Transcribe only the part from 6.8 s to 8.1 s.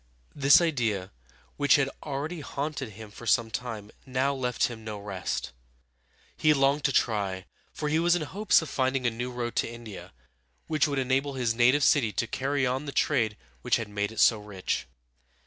to try, for he